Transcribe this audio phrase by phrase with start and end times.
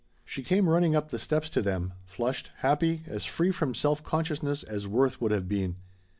[0.25, 4.63] She came running up the steps to them, flushed, happy, as free from self consciousness
[4.63, 5.75] as Worth would have been.